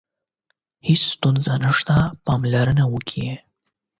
[0.87, 3.29] هیڅ ستونزه نشته، پاملرنه وکړئ.